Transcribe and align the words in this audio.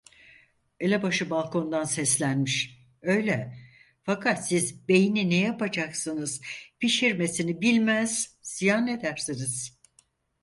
Elebaşı 0.79 1.29
balkondan 1.29 1.83
seslenmiş: 1.83 2.79
"Öyle… 3.01 3.57
Fakat 4.03 4.47
siz 4.47 4.87
beyni 4.89 5.29
ne 5.29 5.35
yapacaksınız? 5.39 6.41
Pişirmesini 6.79 7.61
bilmez, 7.61 8.37
ziyan 8.41 8.87
edersiniz!" 8.87 9.77